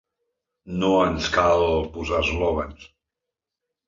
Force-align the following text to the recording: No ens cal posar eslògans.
No 0.83 0.87
ens 1.01 1.27
cal 1.35 1.65
posar 1.97 2.21
eslògans. 2.25 2.89